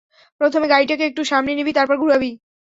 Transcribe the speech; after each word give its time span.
প্রথমে 0.41 0.67
গাড়িটাকে 0.67 1.03
একটু 1.05 1.21
সামনে 1.23 1.51
নিবি, 1.57 1.71
তারপর 1.73 1.95
ঘুরাবি। 1.97 2.31